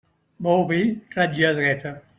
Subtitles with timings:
[0.47, 1.99] Bou vell, ratlla dreta.